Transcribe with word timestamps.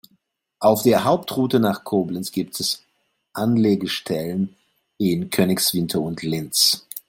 Auf 0.57 0.81
der 0.81 1.03
Hauptroute 1.03 1.59
nach 1.59 1.83
Koblenz 1.83 2.31
gibt 2.31 2.59
es 2.59 2.81
Anlegestellen 3.33 4.55
in 4.97 5.29
Königswinter 5.29 6.01
und 6.01 6.23
Linz. 6.23 6.87